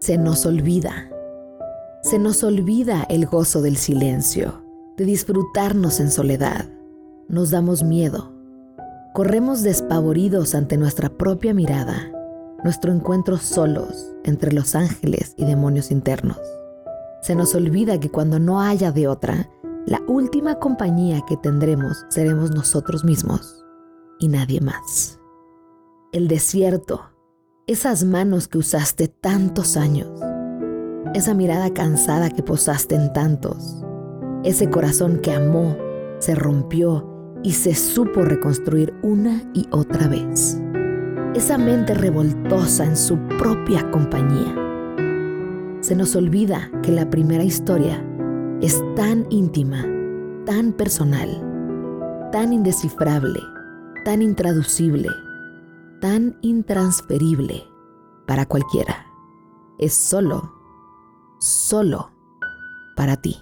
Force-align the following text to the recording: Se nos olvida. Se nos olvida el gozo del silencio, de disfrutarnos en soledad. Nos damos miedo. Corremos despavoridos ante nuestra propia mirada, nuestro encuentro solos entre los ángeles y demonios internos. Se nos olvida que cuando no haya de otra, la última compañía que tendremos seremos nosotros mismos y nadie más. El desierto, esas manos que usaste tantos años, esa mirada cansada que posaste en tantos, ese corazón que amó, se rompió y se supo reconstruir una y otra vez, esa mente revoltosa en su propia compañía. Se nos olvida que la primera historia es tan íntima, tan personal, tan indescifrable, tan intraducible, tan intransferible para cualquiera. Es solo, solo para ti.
Se 0.00 0.16
nos 0.16 0.46
olvida. 0.46 1.10
Se 2.02 2.18
nos 2.18 2.42
olvida 2.42 3.04
el 3.10 3.26
gozo 3.26 3.60
del 3.60 3.76
silencio, 3.76 4.64
de 4.96 5.04
disfrutarnos 5.04 6.00
en 6.00 6.10
soledad. 6.10 6.70
Nos 7.28 7.50
damos 7.50 7.82
miedo. 7.82 8.32
Corremos 9.12 9.62
despavoridos 9.62 10.54
ante 10.54 10.78
nuestra 10.78 11.10
propia 11.10 11.52
mirada, 11.52 12.10
nuestro 12.64 12.92
encuentro 12.92 13.36
solos 13.36 14.10
entre 14.24 14.54
los 14.54 14.74
ángeles 14.74 15.34
y 15.36 15.44
demonios 15.44 15.90
internos. 15.90 16.40
Se 17.20 17.34
nos 17.34 17.54
olvida 17.54 18.00
que 18.00 18.10
cuando 18.10 18.38
no 18.38 18.62
haya 18.62 18.92
de 18.92 19.06
otra, 19.06 19.50
la 19.84 20.00
última 20.08 20.54
compañía 20.54 21.20
que 21.28 21.36
tendremos 21.36 22.06
seremos 22.08 22.52
nosotros 22.52 23.04
mismos 23.04 23.66
y 24.18 24.28
nadie 24.28 24.62
más. 24.62 25.20
El 26.12 26.26
desierto, 26.26 27.09
esas 27.70 28.02
manos 28.02 28.48
que 28.48 28.58
usaste 28.58 29.06
tantos 29.06 29.76
años, 29.76 30.08
esa 31.14 31.34
mirada 31.34 31.72
cansada 31.72 32.28
que 32.28 32.42
posaste 32.42 32.96
en 32.96 33.12
tantos, 33.12 33.84
ese 34.42 34.68
corazón 34.68 35.20
que 35.20 35.32
amó, 35.32 35.76
se 36.18 36.34
rompió 36.34 37.08
y 37.44 37.52
se 37.52 37.76
supo 37.76 38.22
reconstruir 38.22 38.92
una 39.04 39.48
y 39.54 39.68
otra 39.70 40.08
vez, 40.08 40.60
esa 41.36 41.58
mente 41.58 41.94
revoltosa 41.94 42.84
en 42.84 42.96
su 42.96 43.16
propia 43.38 43.88
compañía. 43.92 44.52
Se 45.80 45.94
nos 45.94 46.16
olvida 46.16 46.72
que 46.82 46.90
la 46.90 47.08
primera 47.08 47.44
historia 47.44 48.04
es 48.60 48.82
tan 48.96 49.26
íntima, 49.30 49.86
tan 50.44 50.72
personal, 50.72 51.30
tan 52.32 52.52
indescifrable, 52.52 53.38
tan 54.04 54.22
intraducible, 54.22 55.08
tan 56.00 56.38
intransferible 56.42 57.66
para 58.26 58.46
cualquiera. 58.46 59.06
Es 59.78 59.94
solo, 59.94 60.52
solo 61.38 62.10
para 62.96 63.16
ti. 63.16 63.36